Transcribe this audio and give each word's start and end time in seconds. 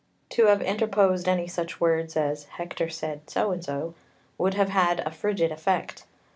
To 0.29 0.47
have 0.47 0.63
interposed 0.63 1.27
any 1.27 1.45
such 1.45 1.79
words 1.79 2.17
as 2.17 2.45
"Hector 2.45 2.89
said 2.89 3.29
so 3.29 3.51
and 3.51 3.63
so" 3.63 3.93
would 4.39 4.55
have 4.55 4.69
had 4.69 4.99
a 5.01 5.11
frigid 5.11 5.51
effect. 5.51 6.05